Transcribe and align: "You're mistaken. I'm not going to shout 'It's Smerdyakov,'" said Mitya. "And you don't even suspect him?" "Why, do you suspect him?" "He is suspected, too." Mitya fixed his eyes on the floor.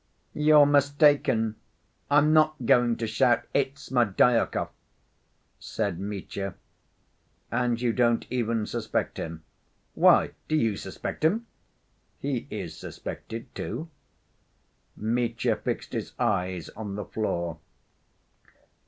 "You're 0.33 0.65
mistaken. 0.65 1.57
I'm 2.09 2.33
not 2.33 2.65
going 2.65 2.95
to 2.97 3.05
shout 3.05 3.43
'It's 3.53 3.83
Smerdyakov,'" 3.91 4.71
said 5.75 5.99
Mitya. 5.99 6.55
"And 7.51 7.79
you 7.79 7.93
don't 7.93 8.25
even 8.31 8.65
suspect 8.65 9.17
him?" 9.17 9.43
"Why, 9.93 10.31
do 10.47 10.55
you 10.55 10.75
suspect 10.75 11.23
him?" 11.23 11.45
"He 12.17 12.47
is 12.49 12.75
suspected, 12.75 13.53
too." 13.53 13.91
Mitya 14.97 15.57
fixed 15.57 15.93
his 15.93 16.13
eyes 16.19 16.69
on 16.69 16.95
the 16.95 17.05
floor. 17.05 17.59